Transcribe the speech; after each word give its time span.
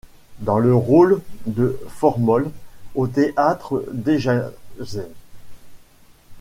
Dans 0.39 0.57
le 0.57 0.73
rôle 0.73 1.21
de 1.45 1.79
Formol 1.87 2.49
au 2.95 3.05
théâtre 3.05 3.85
Dejazet. 3.91 5.11